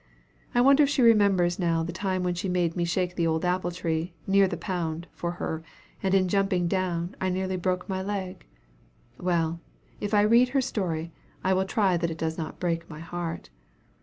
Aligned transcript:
I 0.55 0.61
wonder 0.61 0.81
if 0.81 0.89
she 0.89 1.03
remembers 1.03 1.59
now 1.59 1.83
the 1.83 1.93
time 1.93 2.23
when 2.23 2.33
she 2.33 2.49
made 2.49 2.75
me 2.75 2.85
shake 2.85 3.15
the 3.15 3.27
old 3.27 3.45
apple 3.45 3.69
tree, 3.69 4.15
near 4.25 4.47
the 4.47 4.57
pound, 4.57 5.05
for 5.11 5.33
her, 5.33 5.61
and 6.01 6.15
in 6.15 6.27
jumping 6.27 6.67
down, 6.67 7.15
I 7.21 7.29
nearly 7.29 7.55
broke 7.55 7.87
my 7.87 8.01
leg. 8.01 8.43
Well, 9.19 9.59
if 9.99 10.15
I 10.15 10.21
read 10.23 10.49
her 10.57 10.61
story, 10.61 11.11
I 11.43 11.53
will 11.53 11.65
try 11.65 11.97
that 11.97 12.09
it 12.09 12.17
does 12.17 12.35
not 12.35 12.59
break 12.59 12.89
my 12.89 12.99
heart. 13.01 13.51